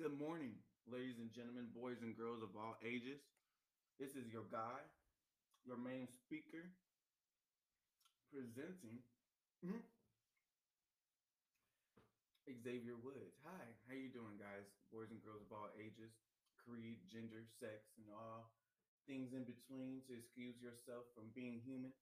[0.00, 0.56] Good morning,
[0.88, 3.20] ladies and gentlemen, boys and girls of all ages.
[4.00, 4.80] This is your guy,
[5.68, 6.72] your main speaker,
[8.32, 9.04] presenting
[9.60, 9.84] mhm,
[12.48, 13.36] Xavier Woods.
[13.44, 14.64] Hi, how you doing, guys?
[14.90, 16.16] Boys and girls of all ages,
[16.64, 18.48] creed, gender, sex, and all
[19.06, 21.92] things in between to excuse yourself from being human.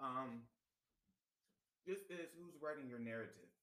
[0.00, 0.48] Um,
[1.86, 3.53] this is who's writing your narrative.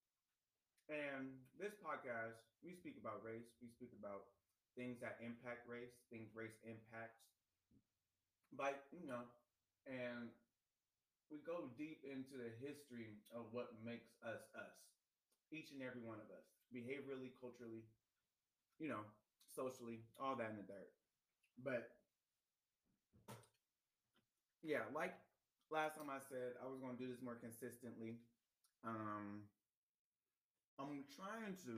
[0.91, 4.27] And this podcast, we speak about race, we speak about
[4.75, 7.23] things that impact race, things race impacts,
[8.53, 9.23] by you know,
[9.87, 10.29] and
[11.31, 14.75] we go deep into the history of what makes us us,
[15.51, 17.83] each and every one of us, behaviorally, culturally,
[18.79, 19.03] you know,
[19.55, 20.89] socially, all that in the dirt.
[21.63, 21.83] But
[24.63, 25.13] yeah, like
[25.71, 28.17] last time I said, I was going to do this more consistently.
[28.85, 29.43] Um,
[30.79, 31.75] I'm trying to,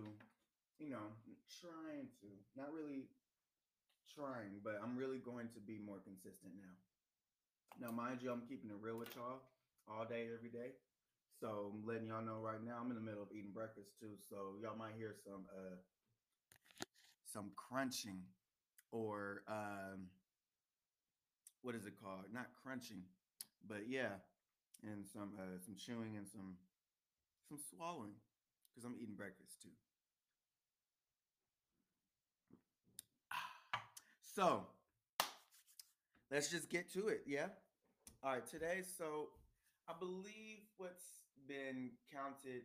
[0.79, 1.13] you know,
[1.61, 3.09] trying to, not really
[4.13, 6.76] trying, but I'm really going to be more consistent now.
[7.81, 9.41] Now, mind you, I'm keeping it real with y'all
[9.90, 10.77] all day, every day.
[11.40, 14.15] So I'm letting y'all know right now, I'm in the middle of eating breakfast too.
[14.29, 15.75] So y'all might hear some uh
[17.34, 18.21] some crunching
[18.91, 20.07] or um
[21.62, 22.31] what is it called?
[22.31, 23.03] Not crunching,
[23.68, 24.23] but yeah,
[24.84, 26.55] and some uh some chewing and some
[27.49, 28.15] some swallowing
[28.74, 29.70] because I'm eating breakfast too.
[34.35, 34.65] So
[36.32, 37.21] let's just get to it.
[37.27, 37.48] Yeah.
[38.24, 38.48] All right.
[38.48, 39.30] Today, so
[39.88, 42.63] I believe what's been counted,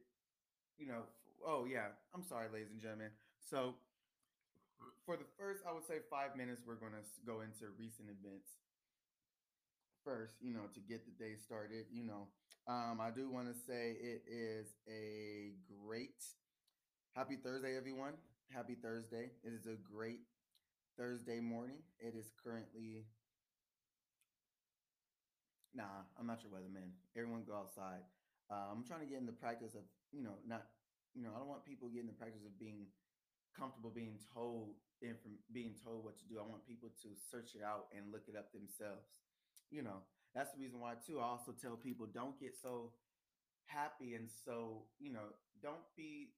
[0.78, 1.02] you know,
[1.46, 1.88] oh, yeah.
[2.14, 3.10] I'm sorry, ladies and gentlemen.
[3.50, 3.74] So
[5.04, 8.48] for the first, I would say five minutes, we're going to go into recent events
[10.04, 11.84] first, you know, to get the day started.
[11.92, 12.28] You know,
[12.68, 15.52] um, I do want to say it is a
[15.86, 16.22] great
[17.16, 18.12] happy Thursday, everyone.
[18.52, 19.30] Happy Thursday.
[19.42, 20.20] It is a great
[20.98, 21.78] Thursday morning.
[21.98, 23.06] It is currently
[25.74, 26.92] nah, I'm not your weatherman.
[27.16, 28.02] Everyone go outside.
[28.50, 29.82] Uh, I'm trying to get in the practice of,
[30.12, 30.66] you know, not,
[31.14, 32.88] you know, I don't want people getting in the practice of being
[33.56, 36.38] comfortable being told from being told what to do.
[36.38, 39.06] I want people to search it out and look it up themselves.
[39.70, 40.02] You know,
[40.34, 41.20] that's the reason why too.
[41.20, 42.92] I also tell people don't get so
[43.66, 46.30] happy and so, you know, don't be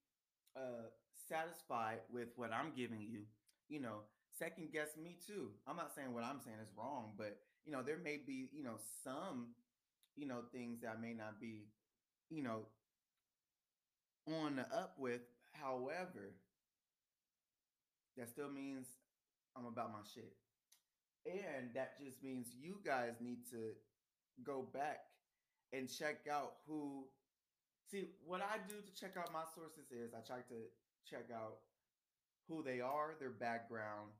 [0.56, 0.88] uh
[1.28, 3.22] satisfied with what I'm giving you.
[3.68, 4.02] You know,
[4.38, 5.50] second guess me too.
[5.66, 8.64] I'm not saying what I'm saying is wrong, but you know, there may be, you
[8.64, 9.48] know, some,
[10.16, 11.68] you know, things that I may not be,
[12.30, 12.66] you know,
[14.26, 15.20] on the up with.
[15.52, 16.34] However,
[18.16, 18.86] that still means
[19.56, 20.32] I'm about my shit.
[21.26, 23.72] And that just means you guys need to
[24.44, 25.00] go back
[25.72, 27.04] and check out who
[27.90, 30.58] see what I do to check out my sources is I try to
[31.08, 31.58] check out
[32.48, 34.10] who they are, their background,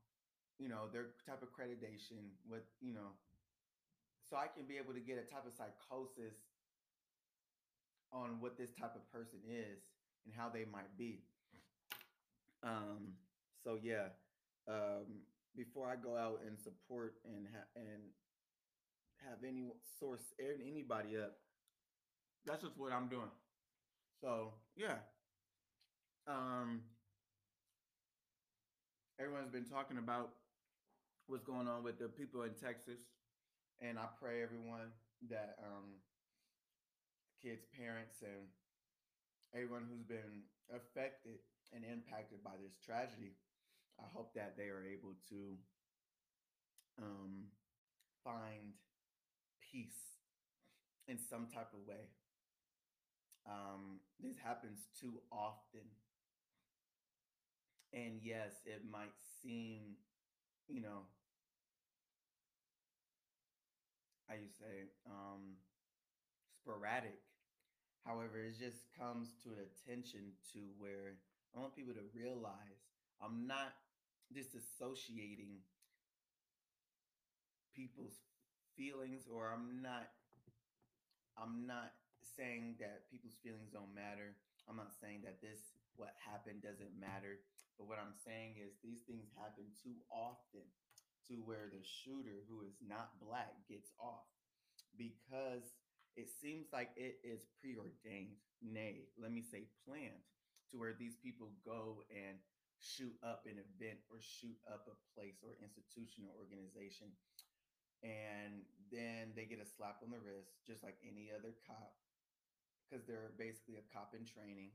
[0.59, 3.15] you know, their type of accreditation, what, you know,
[4.29, 6.35] so I can be able to get a type of psychosis
[8.13, 9.83] on what this type of person is
[10.27, 11.23] and how they might be.
[12.63, 13.15] Um,
[13.65, 14.15] so yeah,
[14.69, 15.23] um,
[15.57, 18.03] before I go out and support and ha- and
[19.29, 21.37] have any source anybody up,
[22.47, 23.31] that's just what I'm doing.
[24.21, 24.99] So yeah,
[26.27, 26.83] um,
[29.21, 30.31] everyone's been talking about
[31.27, 33.01] what's going on with the people in Texas,
[33.81, 34.93] and I pray everyone
[35.29, 36.01] that um,
[37.43, 38.49] kids, parents, and
[39.55, 40.45] everyone who's been
[40.75, 41.41] affected
[41.73, 43.35] and impacted by this tragedy,
[44.01, 45.57] I hope that they are able to
[46.99, 47.47] um,
[48.25, 48.75] find
[49.61, 50.19] peace
[51.09, 52.09] in some type of way.
[53.47, 55.83] Um, this happens too often.
[57.93, 59.97] And yes, it might seem,
[60.69, 61.07] you know,
[64.29, 65.57] how you say, um,
[66.61, 67.21] sporadic.
[68.07, 71.19] However, it just comes to an attention to where
[71.57, 72.81] I want people to realize
[73.23, 73.75] I'm not
[74.35, 75.61] disassociating
[77.75, 78.21] people's
[78.77, 80.11] feelings or I'm not
[81.39, 81.93] I'm not
[82.37, 84.37] saying that people's feelings don't matter.
[84.69, 87.41] I'm not saying that this what happened doesn't matter.
[87.79, 90.69] But what I'm saying is these things happen too often
[91.29, 94.29] to where the shooter who is not black gets off
[94.99, 95.65] because
[96.17, 100.27] it seems like it is preordained, nay, let me say planned,
[100.71, 102.37] to where these people go and
[102.81, 107.13] shoot up an event or shoot up a place or institution or organization.
[108.03, 112.01] And then they get a slap on the wrist, just like any other cop,
[112.89, 114.73] because they're basically a cop in training.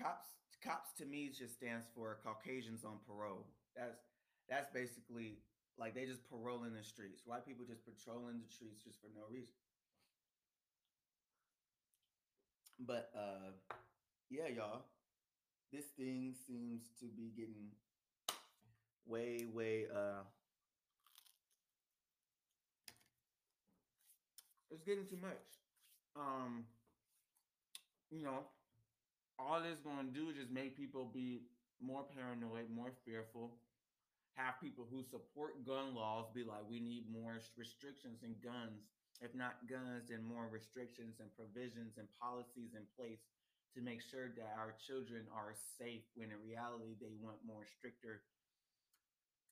[0.00, 0.28] cops
[0.64, 3.46] cops to me just stands for Caucasians on parole.
[3.76, 4.00] That's
[4.48, 5.38] that's basically
[5.78, 7.22] like they just parole in the streets.
[7.24, 9.54] White people just patrolling the streets just for no reason.
[12.80, 13.52] But uh
[14.30, 14.86] yeah, y'all.
[15.72, 17.74] This thing seems to be getting
[19.06, 20.22] way, way uh
[24.70, 25.42] it's getting too much.
[26.16, 26.64] Um,
[28.10, 28.46] you know,
[29.38, 31.42] all it's gonna do is just make people be
[31.82, 33.58] more paranoid, more fearful.
[34.34, 38.86] Have people who support gun laws be like, we need more restrictions and guns.
[39.20, 43.20] If not guns, then more restrictions and provisions and policies in place
[43.74, 46.02] to make sure that our children are safe.
[46.18, 48.22] When in reality, they want more stricter,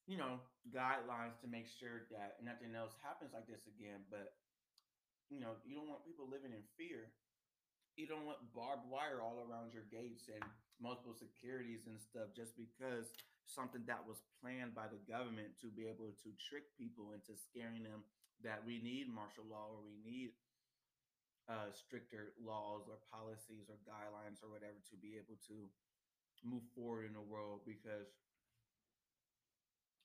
[0.07, 0.43] you know,
[0.75, 4.03] guidelines to make sure that nothing else happens like this again.
[4.11, 4.35] But
[5.31, 7.13] you know, you don't want people living in fear
[7.99, 10.47] you don't want barbed wire all around your gates and
[10.79, 13.11] multiple securities and stuff just because
[13.51, 17.83] something that was planned by the government to be able to trick people into scaring
[17.83, 18.07] them
[18.47, 20.31] that we need martial law or we need
[21.49, 25.69] uh, stricter laws or policies or guidelines or whatever to be able to
[26.45, 28.13] move forward in the world because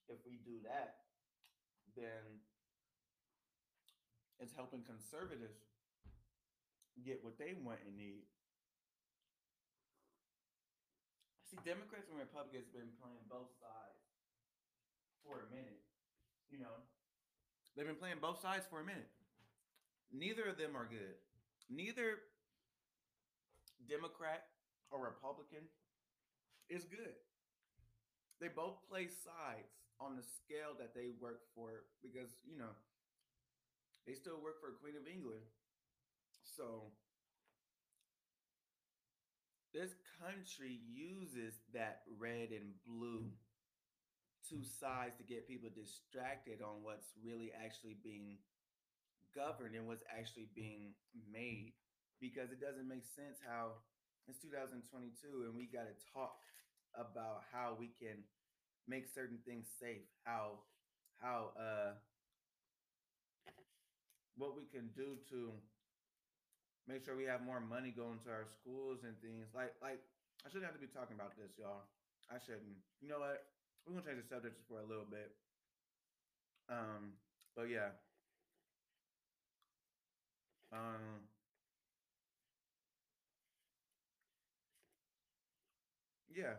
[0.09, 1.03] if we do that
[1.95, 2.41] then
[4.39, 5.61] it's helping conservatives
[7.01, 8.27] get what they want and need.
[11.49, 14.01] See, Democrats and Republicans have been playing both sides
[15.25, 15.81] for a minute.
[16.49, 16.75] You know,
[17.73, 19.09] they've been playing both sides for a minute.
[20.13, 21.17] Neither of them are good.
[21.69, 22.19] Neither
[23.89, 24.45] Democrat
[24.91, 25.65] or Republican
[26.69, 27.15] is good.
[28.39, 32.75] They both play sides on the scale that they work for because, you know,
[34.05, 35.43] they still work for Queen of England
[36.55, 36.91] so
[39.73, 43.25] this country uses that red and blue
[44.47, 48.37] two sides to get people distracted on what's really actually being
[49.35, 50.93] governed and what's actually being
[51.31, 51.73] made
[52.21, 53.81] because it doesn't make sense how
[54.29, 56.39] it's 2022 and we got to talk
[56.95, 58.23] about how we can
[58.87, 60.59] make certain things safe how
[61.19, 61.97] how uh
[64.37, 65.53] what we can do to
[66.87, 69.47] make sure we have more money going to our schools and things.
[69.53, 70.01] Like, like
[70.43, 71.87] I shouldn't have to be talking about this, y'all.
[72.31, 72.79] I shouldn't.
[72.99, 73.45] You know what?
[73.85, 75.35] We're gonna change the subject for a little bit.
[76.71, 77.19] Um,
[77.55, 77.95] but yeah.
[80.73, 81.29] Um
[86.33, 86.57] yeah.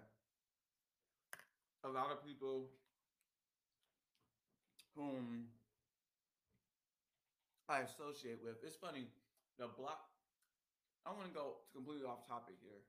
[1.83, 2.71] A lot of people
[4.95, 5.51] whom
[7.69, 8.63] I associate with.
[8.63, 9.11] It's funny,
[9.59, 9.99] the black
[11.05, 12.81] I want to go completely off topic here.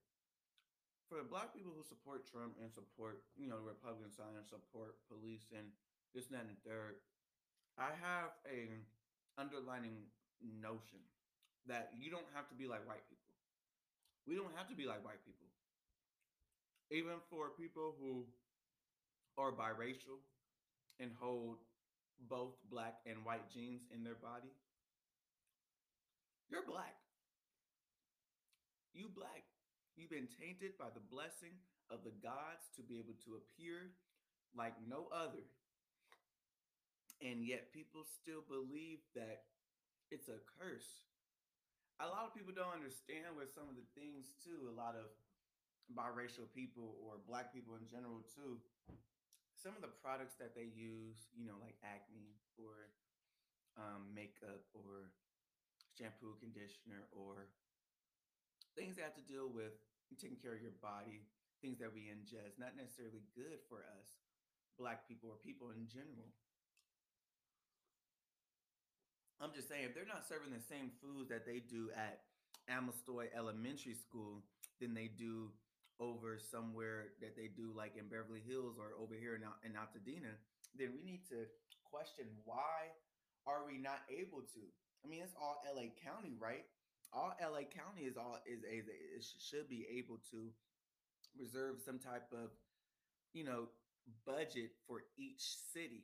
[1.12, 4.48] For the black people who support Trump and support, you know, the Republican side and
[4.48, 5.68] support police and
[6.16, 7.04] this, and that, and the third,
[7.75, 8.71] I have a
[9.36, 10.07] underlining
[10.39, 11.04] notion
[11.68, 13.30] that you don't have to be like white people.
[14.28, 15.48] We don't have to be like white people.
[16.92, 18.26] Even for people who
[19.38, 20.22] are biracial
[21.00, 21.58] and hold
[22.30, 24.54] both black and white genes in their body,
[26.50, 26.96] you're black.
[28.94, 29.44] You black.
[29.98, 31.57] You've been tainted by the blessing
[31.90, 33.92] of the gods to be able to appear
[34.56, 35.44] like no other.
[37.22, 39.48] And yet people still believe that
[40.12, 41.07] it's a curse.
[42.04, 44.68] A lot of people don't understand with some of the things too.
[44.68, 45.07] A lot of
[45.95, 48.59] biracial people or black people in general too.
[49.56, 52.92] Some of the products that they use, you know, like acne or
[53.80, 55.16] um, makeup or
[55.95, 57.47] shampoo, conditioner, or
[58.75, 59.80] things that have to deal with
[60.19, 61.23] taking care of your body,
[61.64, 64.19] things that we ingest, not necessarily good for us,
[64.75, 66.35] black people or people in general.
[69.42, 72.23] I'm just saying, if they're not serving the same foods that they do at
[72.71, 74.44] Amistad Elementary School
[74.80, 75.51] than they do
[75.99, 80.35] over somewhere that they do like in Beverly Hills or over here in, in Altadena,
[80.75, 81.47] then we need to
[81.83, 82.92] question why
[83.47, 84.63] are we not able to?
[85.04, 86.65] I mean, it's all LA County, right?
[87.15, 88.59] all LA County is all is,
[89.18, 90.51] is should be able to
[91.39, 92.51] reserve some type of
[93.33, 93.69] you know
[94.25, 95.42] budget for each
[95.73, 96.04] city.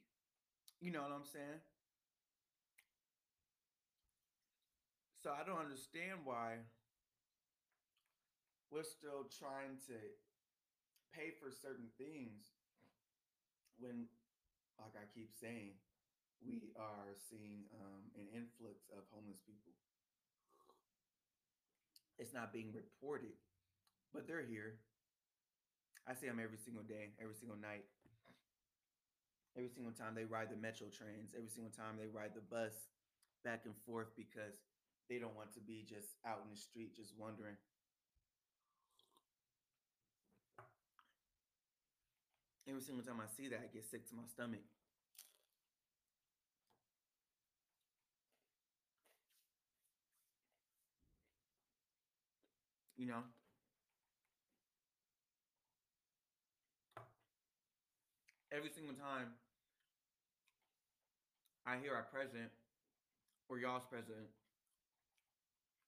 [0.79, 1.59] You know what I'm saying?
[5.22, 6.66] So I don't understand why
[8.74, 9.98] we're still trying to
[11.13, 12.58] pay for certain things
[13.78, 14.10] when,
[14.82, 15.78] like I keep saying,
[16.42, 19.78] we are seeing um, an influx of homeless people
[22.22, 23.34] it's not being reported.
[24.13, 24.78] but they're here.
[26.08, 27.86] I see them every single day, every single night.
[29.58, 32.92] Every single time they ride the metro trains, every single time they ride the bus
[33.44, 34.56] back and forth because
[35.12, 37.56] they don't want to be just out in the street just wondering.
[42.65, 44.62] Every single time I see that, I get sick to my stomach.
[52.96, 53.24] You know?
[58.53, 59.36] Every single time
[61.65, 62.51] I hear our president
[63.50, 64.27] or y'all's president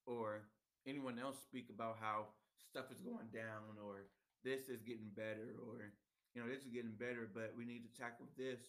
[0.05, 0.47] or
[0.87, 2.27] anyone else speak about how
[2.59, 4.09] stuff is going down or
[4.43, 5.93] this is getting better or
[6.35, 8.59] you know this is getting better but we need to tackle this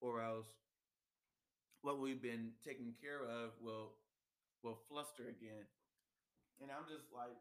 [0.00, 0.48] or else
[1.82, 3.94] what we've been taking care of will
[4.66, 5.62] will fluster again.
[6.58, 7.38] And i'm just like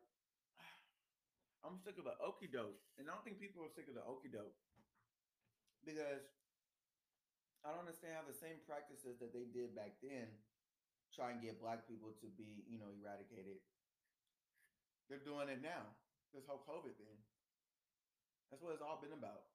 [1.65, 4.05] i'm sick of the okey doke and i don't think people are sick of the
[4.05, 4.53] okey doke
[5.81, 6.21] because
[7.65, 10.29] i don't understand how the same practices that they did back then
[11.17, 13.57] try and get black people to be, you know, eradicated.
[15.09, 15.97] They're doing it now.
[16.29, 17.17] This whole COVID thing.
[18.53, 19.49] That's what it's all been about.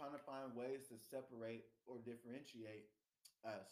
[0.00, 2.88] Trying to find ways to separate or differentiate
[3.44, 3.68] us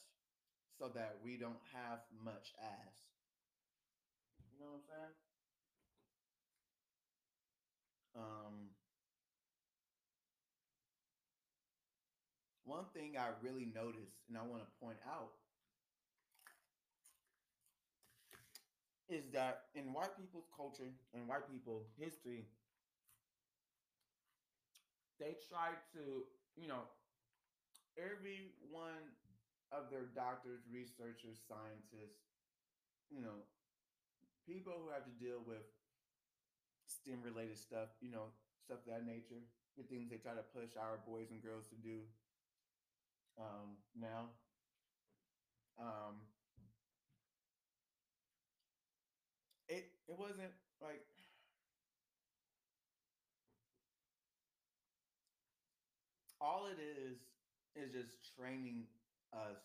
[0.77, 2.97] so that we don't have much ass.
[4.53, 5.17] You know what I'm saying?
[8.13, 8.55] Um
[12.65, 15.42] one thing I really noticed and I want to point out
[19.09, 22.47] is that in white people's culture and white people history,
[25.19, 26.25] they try to,
[26.57, 26.83] you know,
[27.97, 29.13] every one
[29.73, 32.21] of their doctors, researchers, scientists,
[33.11, 33.45] you know,
[34.47, 35.63] people who have to deal with
[36.87, 38.31] STEM related stuff, you know,
[38.65, 39.43] stuff that nature,
[39.77, 42.01] the things they try to push our boys and girls to do
[43.39, 44.31] um, now.
[45.79, 46.23] Um,
[49.69, 50.53] it it wasn't
[50.83, 51.01] like
[56.41, 57.17] all it is
[57.75, 58.85] is just training
[59.33, 59.57] us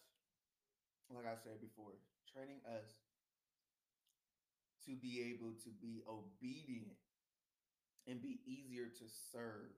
[1.10, 1.92] like i said before
[2.32, 2.88] training us
[4.86, 6.96] to be able to be obedient
[8.08, 9.75] and be easier to serve.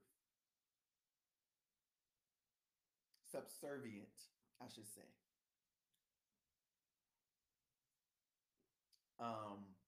[3.32, 4.10] Subservient
[4.62, 5.08] i should say.
[9.20, 9.79] Um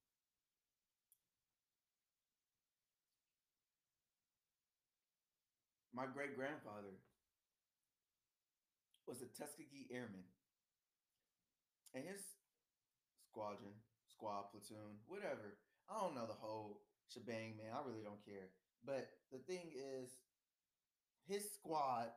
[6.01, 6.97] my great grandfather
[9.05, 10.25] was a Tuskegee Airman.
[11.93, 12.25] And his
[13.29, 13.77] squadron,
[14.09, 15.61] squad, platoon, whatever.
[15.85, 16.81] I don't know the whole
[17.13, 17.69] shebang, man.
[17.69, 18.49] I really don't care.
[18.83, 20.09] But the thing is,
[21.29, 22.09] his squad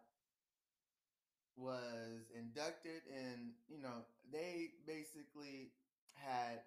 [1.54, 5.72] was inducted and, you know, they basically
[6.14, 6.64] had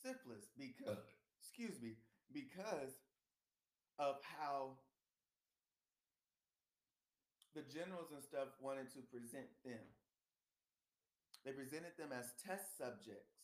[0.00, 1.10] syphilis because, uh.
[1.42, 1.98] excuse me,
[2.32, 2.94] because
[3.98, 4.76] of how
[7.56, 9.80] the generals and stuff wanted to present them.
[11.46, 13.40] They presented them as test subjects.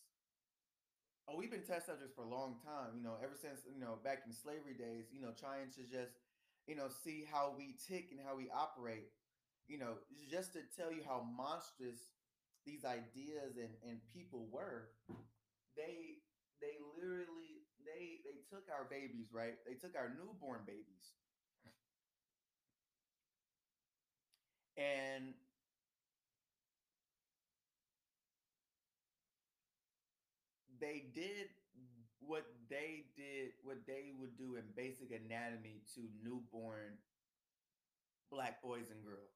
[1.29, 3.99] Oh, we've been test subjects for a long time, you know, ever since, you know,
[4.03, 6.19] back in slavery days, you know, trying to just,
[6.67, 9.07] you know, see how we tick and how we operate,
[9.69, 12.11] you know, just to tell you how monstrous
[12.67, 14.91] these ideas and, and people were.
[15.77, 16.23] They
[16.61, 19.57] they literally they they took our babies, right?
[19.67, 21.15] They took our newborn babies
[24.77, 25.35] and
[30.81, 31.49] they did
[32.21, 36.99] what they did what they would do in basic anatomy to newborn
[38.31, 39.31] black boys and girls.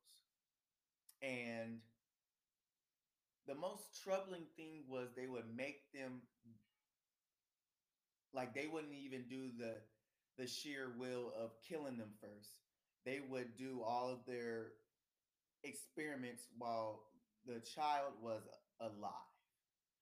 [1.23, 1.81] And
[3.47, 6.23] the most troubling thing was they would make them
[8.33, 9.75] like they wouldn't even do the
[10.39, 12.51] the sheer will of killing them first.
[13.07, 14.73] They would do all of their
[15.65, 17.03] experiments while
[17.47, 18.43] the child was
[18.81, 19.31] alive.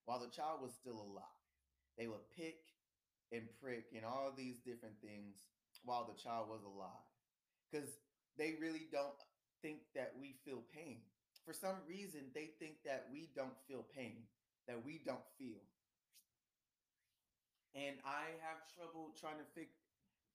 [0.05, 1.41] While the child was still alive,
[1.97, 2.61] they would pick
[3.33, 5.37] and prick and all these different things
[5.85, 7.07] while the child was alive.
[7.71, 7.89] Because
[8.39, 9.19] they really don't
[9.63, 11.01] think that we feel pain.
[11.45, 14.25] For some reason, they think that we don't feel pain,
[14.69, 15.61] that we don't feel.
[17.75, 19.75] And I have trouble trying to figure,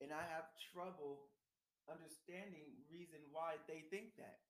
[0.01, 1.31] and I have trouble
[1.87, 4.48] understanding reason why they think that.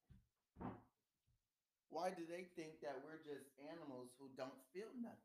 [1.89, 5.17] Why do they think that we're just animals who don't feel nothing?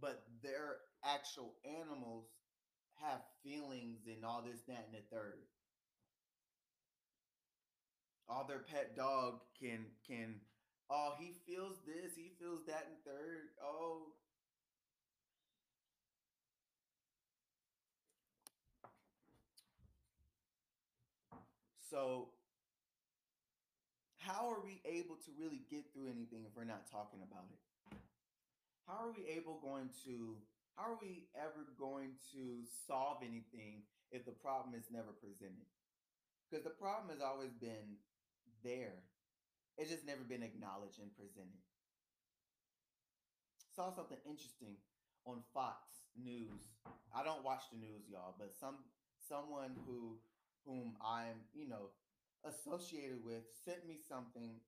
[0.00, 2.26] But they're actual animals
[3.00, 5.44] have feelings and all this, that, and the third.
[8.28, 10.40] All their pet dog can can
[10.88, 13.52] oh he feels this, he feels that and third.
[13.62, 14.14] Oh
[21.90, 22.28] so
[24.24, 27.60] how are we able to really get through anything if we're not talking about it?
[28.88, 30.40] How are we able going to
[30.76, 35.68] how are we ever going to solve anything if the problem is never presented?
[36.48, 38.02] Because the problem has always been
[38.64, 39.06] there.
[39.78, 41.62] It's just never been acknowledged and presented.
[43.76, 44.74] Saw something interesting
[45.26, 46.74] on Fox News.
[47.14, 48.82] I don't watch the news, y'all, but some
[49.28, 50.18] someone who
[50.66, 51.92] whom I'm, you know,
[52.44, 54.60] associated with sent me something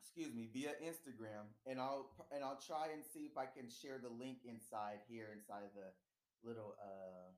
[0.00, 3.96] excuse me via instagram and i'll and i'll try and see if i can share
[3.96, 5.88] the link inside here inside the
[6.46, 7.32] little uh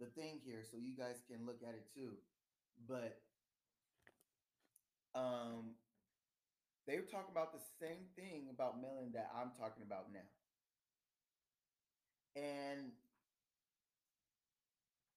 [0.00, 2.16] the thing here so you guys can look at it too.
[2.88, 3.20] But
[5.14, 5.76] um
[6.86, 10.26] they were talking about the same thing about melanin that i'm talking about now.
[12.40, 12.92] And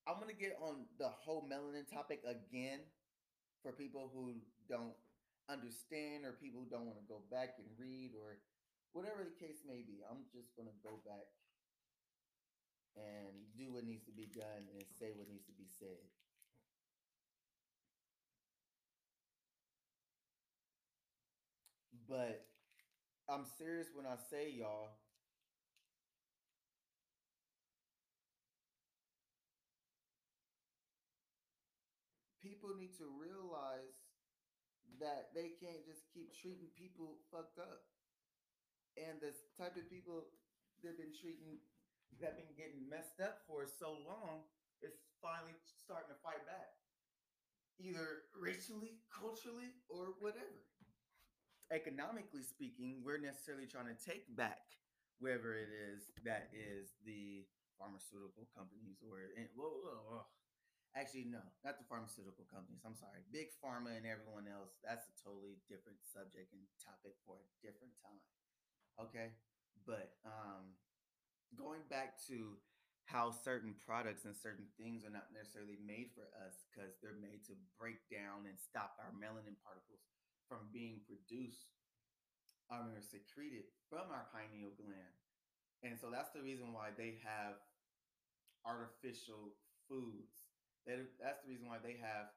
[0.08, 2.80] i'm to get on the whole melanin topic again
[3.62, 4.34] for people who
[4.68, 4.94] don't
[5.50, 8.38] understand or people who don't want to go back and read or
[8.94, 10.04] whatever the case may be.
[10.08, 11.28] I'm just to go back
[12.96, 16.04] and do what needs to be done and say what needs to be said.
[22.08, 22.46] But
[23.30, 24.92] I'm serious when I say, y'all,
[32.64, 34.00] people need to realize
[35.04, 37.84] that they can't just keep treating people fucked up.
[38.96, 40.32] And the type of people
[40.80, 41.60] they've been treating
[42.24, 44.48] that been getting messed up for so long
[44.80, 46.72] is finally starting to fight back.
[47.84, 50.64] Either racially, culturally, or whatever.
[51.68, 54.62] Economically speaking, we're necessarily trying to take back
[55.20, 57.44] wherever it is that is the
[57.76, 60.24] pharmaceutical companies or whoa, whoa, whoa
[60.94, 62.86] Actually, no, not the pharmaceutical companies.
[62.86, 63.26] I'm sorry.
[63.34, 67.98] Big pharma and everyone else, that's a totally different subject and topic for a different
[67.98, 68.22] time.
[69.02, 69.34] Okay.
[69.90, 70.78] But um,
[71.58, 72.58] going back to
[73.10, 77.44] how certain products and certain things are not necessarily made for us because they're made
[77.50, 80.06] to break down and stop our melanin particles
[80.50, 81.74] from being produced
[82.72, 85.16] um, or secreted from our pineal gland.
[85.84, 87.60] And so that's the reason why they have
[88.66, 89.54] artificial
[89.88, 90.53] foods
[90.86, 92.32] that that's the reason why they have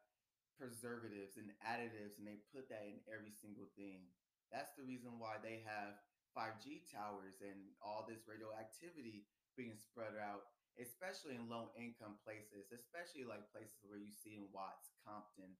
[0.56, 4.08] preservatives and additives and they put that in every single thing.
[4.48, 6.00] That's the reason why they have
[6.32, 13.24] 5G towers and all this radioactivity being spread out, especially in low income places, especially
[13.24, 15.56] like places where you see in Watts, Compton,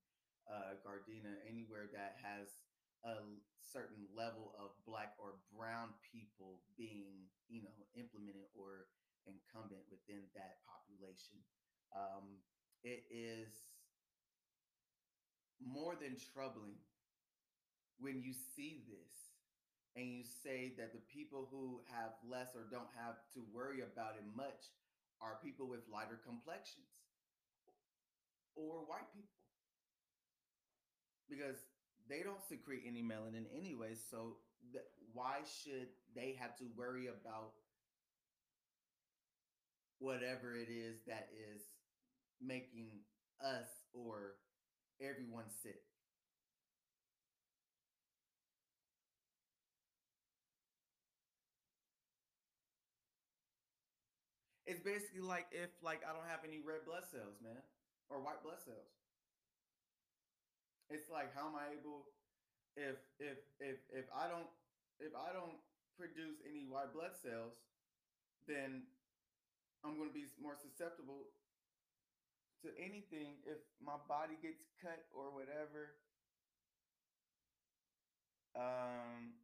[0.48, 2.60] uh, Gardena, anywhere that has
[3.04, 3.20] a
[3.60, 8.88] certain level of black or brown people being, you know, implemented or
[9.26, 11.40] incumbent within that population.
[11.92, 12.40] Um,
[12.84, 13.48] it is
[15.60, 16.76] more than troubling
[17.98, 19.32] when you see this
[19.96, 24.14] and you say that the people who have less or don't have to worry about
[24.20, 24.68] it much
[25.20, 26.92] are people with lighter complexions
[28.56, 29.32] or white people.
[31.28, 31.56] Because
[32.08, 34.36] they don't secrete any melanin anyway so
[34.72, 37.52] th- why should they have to worry about
[39.98, 41.62] whatever it is that is
[42.40, 43.04] making
[43.40, 44.36] us or
[45.00, 45.82] everyone sick.
[54.66, 57.62] It's basically like if like I don't have any red blood cells, man,
[58.10, 58.90] or white blood cells.
[60.90, 62.10] It's like how am I able
[62.74, 64.50] if if if if I don't
[64.98, 65.62] if I don't
[65.94, 67.54] produce any white blood cells,
[68.50, 68.84] then
[69.84, 71.30] I'm going to be more susceptible
[72.62, 75.96] to anything if my body gets cut or whatever.
[78.56, 79.36] Um,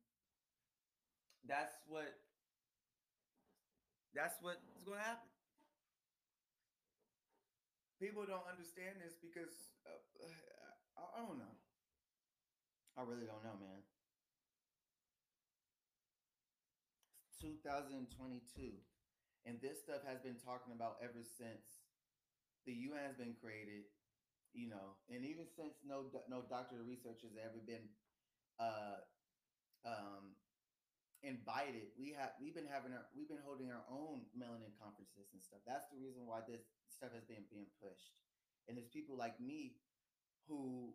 [1.44, 2.16] that's what
[4.14, 5.29] that's what's going to happen.
[8.01, 9.53] People don't understand this because
[9.85, 10.01] uh,
[11.01, 11.57] I, I don't know.
[12.96, 13.81] I really don't know, man.
[17.42, 18.70] 2022,
[19.42, 21.82] and this stuff has been talking about ever since
[22.66, 23.88] the UN has been created,
[24.55, 27.87] you know, and even since no no doctor research has ever been
[28.61, 29.03] uh,
[29.85, 30.37] um,
[31.22, 31.94] invited.
[31.98, 35.62] We have we've been having our we've been holding our own melanin conferences and stuff.
[35.66, 38.14] That's the reason why this stuff has been being pushed.
[38.66, 39.79] And there's people like me
[40.46, 40.94] who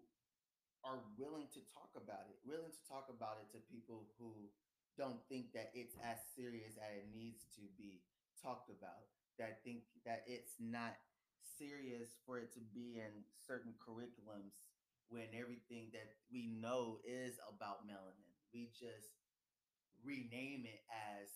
[0.84, 4.48] are willing to talk about it, willing to talk about it to people who
[4.96, 8.00] don't think that it's as serious as it needs to be
[8.40, 9.08] talked about.
[9.38, 10.98] That think that it's not
[11.44, 13.14] serious for it to be in
[13.46, 14.56] certain curriculums
[15.10, 18.32] when everything that we know is about melanin.
[18.54, 19.16] We just
[20.04, 21.30] rename it as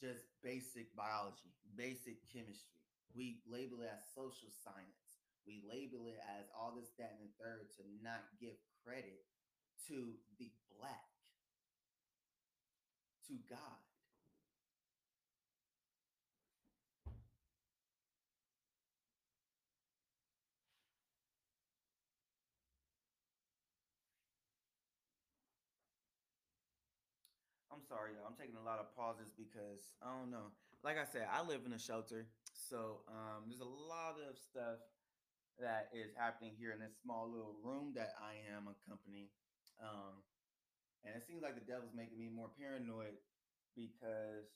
[0.00, 2.80] just basic biology, basic chemistry.
[3.14, 5.20] We label it as social science.
[5.46, 9.24] We label it as all this, that, and the third to not give credit
[9.88, 11.08] to the black,
[13.26, 13.78] to God.
[27.72, 28.16] I'm sorry.
[28.24, 30.48] I'm taking a lot of pauses because I don't know.
[30.80, 32.24] Like I said, I live in a shelter,
[32.56, 34.80] so um, there's a lot of stuff
[35.60, 39.28] that is happening here in this small little room that I am accompanying.
[39.76, 40.24] Um,
[41.04, 43.20] and it seems like the devil's making me more paranoid
[43.76, 44.48] because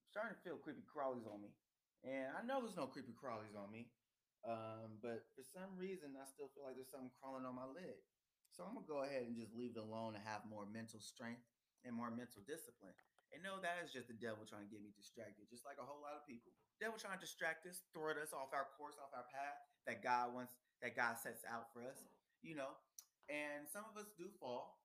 [0.00, 1.52] I'm starting to feel creepy crawlies on me.
[2.02, 3.92] And I know there's no creepy crawlies on me.
[4.48, 8.00] Um, but for some reason, I still feel like there's something crawling on my leg.
[8.56, 11.44] So I'm gonna go ahead and just leave it alone and have more mental strength
[11.84, 12.94] and more mental discipline.
[13.30, 15.86] And no, that is just the devil trying to get me distracted, just like a
[15.86, 16.50] whole lot of people.
[16.82, 20.34] Devil trying to distract us, throw us off our course, off our path that God
[20.34, 22.02] wants, that God sets out for us,
[22.42, 22.74] you know.
[23.30, 24.82] And some of us do fall.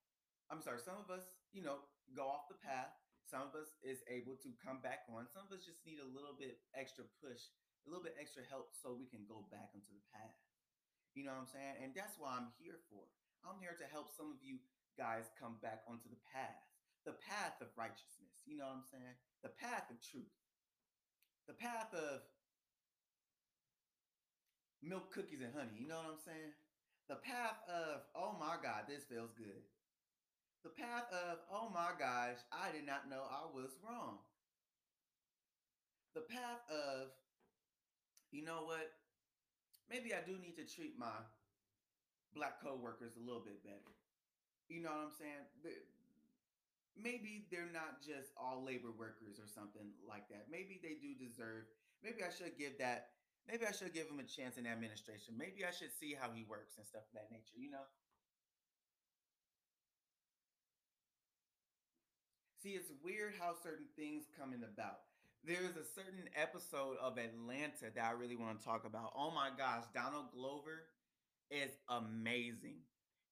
[0.53, 1.81] I'm sorry, some of us, you know,
[2.13, 2.93] go off the path.
[3.25, 5.25] Some of us is able to come back on.
[5.25, 7.49] Some of us just need a little bit extra push,
[7.81, 10.37] a little bit extra help so we can go back onto the path.
[11.17, 11.81] You know what I'm saying?
[11.81, 13.09] And that's why I'm here for.
[13.41, 14.61] I'm here to help some of you
[14.93, 16.61] guys come back onto the path
[17.05, 18.33] the path of righteousness.
[18.45, 19.15] You know what I'm saying?
[19.45, 20.33] The path of truth.
[21.47, 22.25] The path of
[24.81, 25.77] milk, cookies, and honey.
[25.77, 26.53] You know what I'm saying?
[27.09, 29.61] The path of, oh my God, this feels good.
[30.65, 34.17] The path of, oh my gosh, I did not know I was wrong.
[36.17, 37.13] The path of,
[38.31, 38.89] you know what?
[39.85, 41.21] Maybe I do need to treat my
[42.33, 43.93] black coworkers a little bit better.
[44.67, 45.45] You know what I'm saying?
[46.95, 50.47] Maybe they're not just all labor workers or something like that.
[50.49, 51.67] Maybe they do deserve.
[52.03, 53.11] Maybe I should give that.
[53.47, 55.37] Maybe I should give him a chance in administration.
[55.37, 57.59] Maybe I should see how he works and stuff of that nature.
[57.59, 57.85] You know.
[62.63, 65.05] See, it's weird how certain things come in about.
[65.45, 69.13] There's a certain episode of Atlanta that I really want to talk about.
[69.15, 70.89] Oh my gosh, Donald Glover
[71.51, 72.81] is amazing.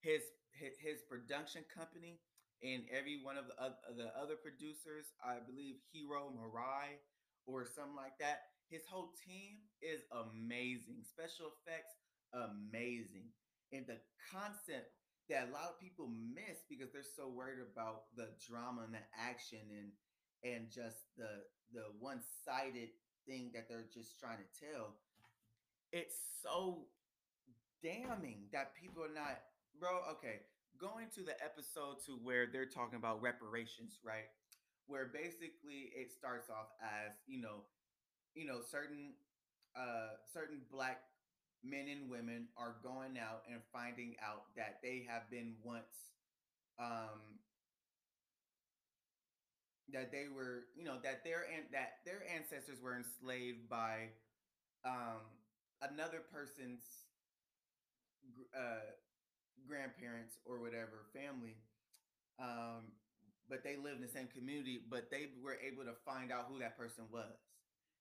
[0.01, 0.21] His
[0.53, 2.19] his, his production company
[2.63, 3.53] and every one of the,
[3.95, 6.97] the other producers, I believe Hiro Murai
[7.45, 8.43] or something like that.
[8.69, 11.03] His whole team is amazing.
[11.03, 11.93] Special effects,
[12.33, 13.29] amazing.
[13.71, 13.99] And the
[14.31, 14.95] concept
[15.29, 19.05] that a lot of people miss because they're so worried about the drama and the
[19.17, 19.91] action and
[20.43, 22.89] and just the the one-sided
[23.25, 24.95] thing that they're just trying to tell.
[25.91, 26.87] It's so
[27.83, 29.39] damning that people are not,
[29.79, 30.01] bro.
[30.17, 30.41] Okay,
[30.83, 34.27] going to the episode to where they're talking about reparations, right?
[34.87, 37.63] Where basically it starts off as, you know,
[38.35, 39.13] you know, certain
[39.75, 41.01] uh certain black
[41.63, 46.11] men and women are going out and finding out that they have been once
[46.79, 47.39] um
[49.91, 54.09] that they were, you know, that their and that their ancestors were enslaved by
[54.85, 55.21] um
[55.81, 56.83] another person's
[58.55, 58.93] uh
[59.67, 61.57] grandparents or whatever family
[62.39, 62.91] um
[63.49, 66.59] but they live in the same community but they were able to find out who
[66.59, 67.35] that person was.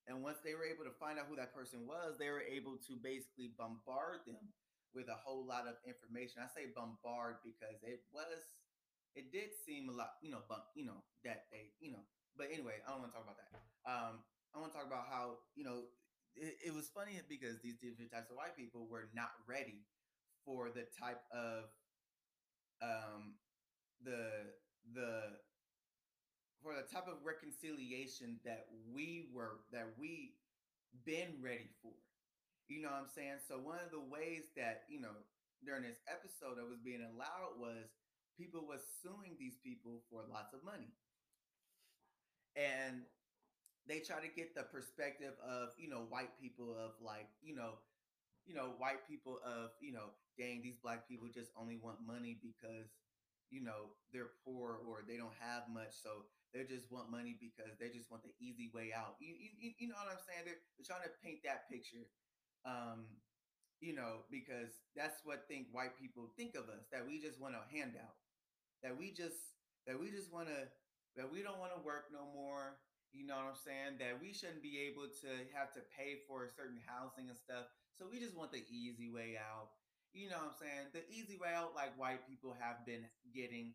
[0.08, 2.78] And once they were able to find out who that person was they were able
[2.88, 4.50] to basically bombard them
[4.94, 6.42] with a whole lot of information.
[6.44, 8.42] I say bombard because it was
[9.14, 12.04] it did seem a lot you know bump you know that they you know
[12.36, 13.52] but anyway i don't want to talk about that.
[13.84, 15.88] Um i want to talk about how you know
[16.36, 19.84] it, it was funny because these different types of white people were not ready
[20.44, 21.64] for the type of
[22.82, 23.34] um
[24.04, 24.52] the
[24.94, 25.38] the
[26.62, 30.34] for the type of reconciliation that we were that we
[31.06, 31.92] been ready for.
[32.68, 33.40] You know what i'm saying?
[33.48, 35.14] So one of the ways that you know
[35.66, 37.90] during this episode that was being allowed was
[38.38, 40.92] people was suing these people for lots of money.
[42.56, 43.02] And
[43.88, 47.78] they try to get the perspective of you know white people of like you know
[48.46, 52.38] you know white people of you know dang, these black people just only want money
[52.40, 52.90] because,
[53.50, 55.92] you know, they're poor or they don't have much.
[56.02, 59.16] So they just want money because they just want the easy way out.
[59.20, 60.44] You you, you know what I'm saying?
[60.44, 62.08] They're, they're trying to paint that picture.
[62.64, 63.08] Um,
[63.80, 67.58] you know, because that's what think white people think of us, that we just want
[67.58, 68.14] a handout.
[68.82, 69.38] That we just
[69.86, 70.68] that we just want to
[71.16, 72.78] that we don't want to work no more.
[73.12, 74.00] You know what I'm saying?
[74.00, 77.68] That we shouldn't be able to have to pay for certain housing and stuff.
[77.98, 79.68] So we just want the easy way out.
[80.12, 80.84] You know what I'm saying?
[80.92, 83.72] The easy way out, like white people have been getting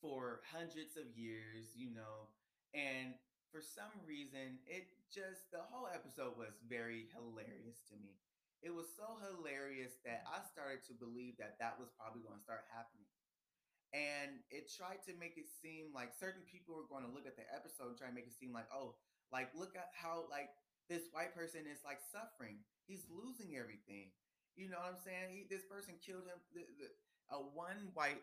[0.00, 2.28] for hundreds of years, you know.
[2.76, 3.16] And
[3.48, 8.20] for some reason, it just, the whole episode was very hilarious to me.
[8.60, 10.44] It was so hilarious that mm-hmm.
[10.44, 13.08] I started to believe that that was probably going to start happening
[13.96, 17.40] and it tried to make it seem like certain people were going to look at
[17.40, 18.92] the episode and try to make it seem like oh
[19.32, 20.52] like look at how like
[20.92, 24.12] this white person is like suffering he's losing everything
[24.58, 26.88] you know what i'm saying he, this person killed him the, the,
[27.30, 28.20] a one white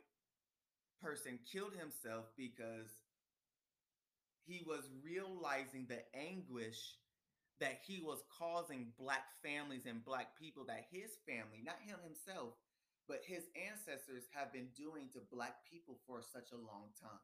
[1.02, 2.92] person killed himself because
[4.46, 7.00] he was realizing the anguish
[7.64, 12.54] that he was causing black families and black people that his family not him himself
[13.08, 17.22] but his ancestors have been doing to black people for such a long time.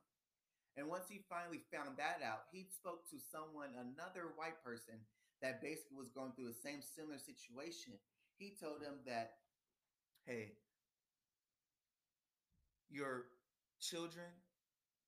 [0.77, 5.01] And once he finally found that out, he spoke to someone, another white person
[5.41, 7.97] that basically was going through the same similar situation.
[8.37, 9.33] He told him that,
[10.25, 10.53] hey,
[12.89, 13.25] your
[13.79, 14.25] children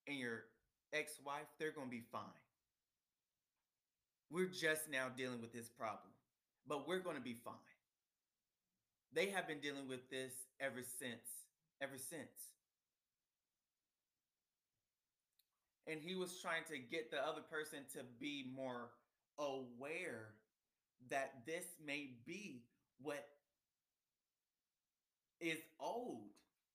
[0.08, 0.44] and your
[0.94, 2.22] ex wife, they're going to be fine.
[4.32, 6.12] We're just now dealing with this problem,
[6.68, 7.56] but we're going to be fine
[9.14, 11.46] they have been dealing with this ever since,
[11.82, 12.54] ever since.
[15.86, 18.90] And he was trying to get the other person to be more
[19.38, 20.30] aware
[21.10, 22.64] that this may be
[23.02, 23.26] what
[25.40, 26.30] is old.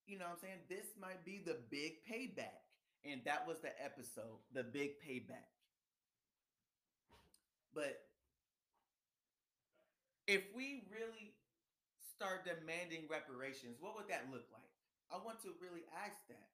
[0.06, 0.60] You know what I'm saying?
[0.68, 2.64] This might be the big payback.
[3.04, 5.48] And that was the episode, the big payback.
[7.74, 8.02] But
[10.26, 11.34] if we really
[12.14, 14.70] start demanding reparations, what would that look like?
[15.10, 16.48] I want to really ask that.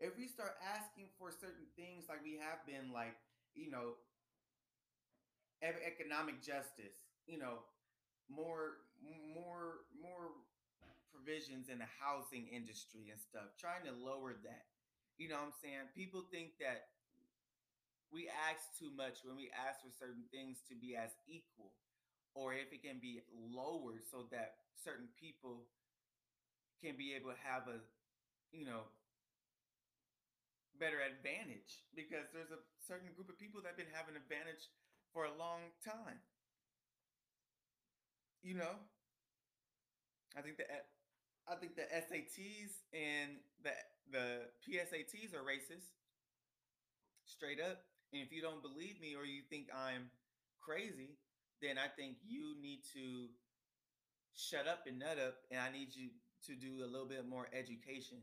[0.00, 3.16] If we start asking for certain things like we have been, like,
[3.54, 3.98] you know,
[5.62, 7.64] economic justice, you know,
[8.28, 8.84] more,
[9.32, 10.32] more, more
[11.12, 14.68] provisions in the housing industry and stuff, trying to lower that.
[15.16, 15.90] You know what I'm saying?
[15.96, 16.94] People think that
[18.08, 21.76] we ask too much when we ask for certain things to be as equal
[22.32, 25.68] or if it can be lowered so that certain people
[26.80, 27.82] can be able to have a
[28.54, 28.86] you know
[30.78, 34.70] better advantage because there's a certain group of people that have been having advantage
[35.10, 36.22] for a long time
[38.42, 38.74] you know
[40.36, 40.64] i think the
[41.48, 43.70] i think the sats and the
[44.10, 45.92] the psats are racist
[47.24, 50.10] straight up and if you don't believe me or you think i'm
[50.60, 51.18] crazy
[51.60, 53.28] then I think you need to
[54.34, 56.10] shut up and nut up, and I need you
[56.46, 58.18] to do a little bit more education.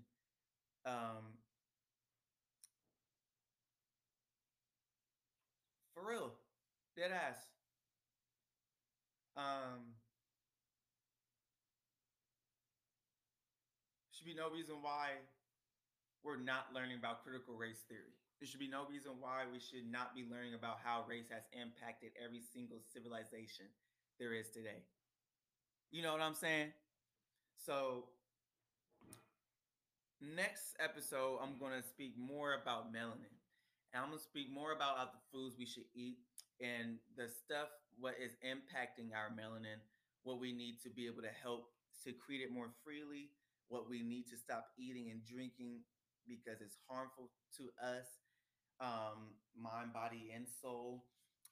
[0.86, 1.36] Um,
[5.94, 6.32] for real,
[6.96, 7.38] dead ass.
[9.36, 9.96] Um,
[14.26, 15.22] should be no reason why
[16.26, 18.18] we're not learning about critical race theory.
[18.42, 21.46] There should be no reason why we should not be learning about how race has
[21.54, 23.70] impacted every single civilization
[24.18, 24.82] there is today.
[25.92, 26.74] You know what I'm saying?
[27.62, 28.10] So,
[30.18, 33.30] next episode, I'm going to speak more about melanin.
[33.94, 36.18] And I'm going to speak more about the foods we should eat
[36.58, 37.70] and the stuff,
[38.02, 39.78] what is impacting our melanin,
[40.26, 43.30] what we need to be able to help secrete it more freely,
[43.70, 45.82] what we need to stop eating and drinking
[46.28, 48.08] because it's harmful to us
[48.82, 51.06] um, mind, body, and soul,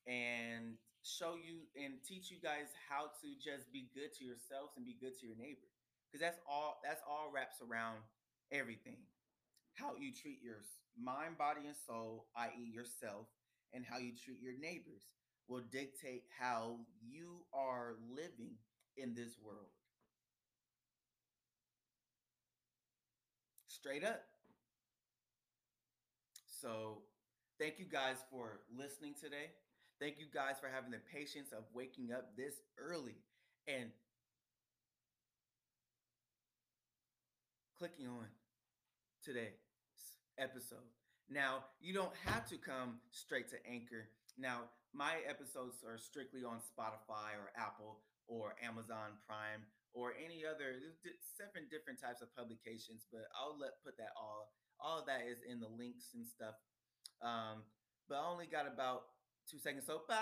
[0.07, 4.85] and show you and teach you guys how to just be good to yourselves and
[4.85, 5.67] be good to your neighbor.
[6.11, 7.99] Because that's all that's all wraps around
[8.51, 8.97] everything.
[9.75, 10.61] How you treat your
[10.99, 13.27] mind, body, and soul, i.e., yourself,
[13.73, 15.07] and how you treat your neighbors
[15.47, 18.55] will dictate how you are living
[18.97, 19.71] in this world.
[23.83, 24.23] Straight up.
[26.61, 26.99] So
[27.59, 29.53] Thank you guys for listening today.
[29.99, 33.15] Thank you guys for having the patience of waking up this early
[33.67, 33.91] and
[37.77, 38.25] clicking on
[39.23, 39.53] today's
[40.37, 40.83] episode.
[41.29, 44.09] Now, you don't have to come straight to Anchor.
[44.37, 44.61] Now,
[44.93, 49.61] my episodes are strictly on Spotify or Apple or Amazon Prime
[49.93, 50.77] or any other
[51.37, 55.39] seven different types of publications, but I'll let put that all all of that is
[55.47, 56.57] in the links and stuff
[57.23, 57.63] um,
[58.09, 59.03] but I only got about
[59.49, 60.15] 2 seconds, so bye.